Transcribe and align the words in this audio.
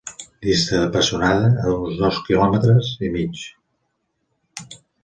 Dista 0.45 0.79
de 0.83 0.87
Pessonada 0.95 1.75
uns 1.75 2.01
dos 2.01 2.19
quilòmetres 2.31 2.91
i 3.07 3.13
mig. 3.19 3.47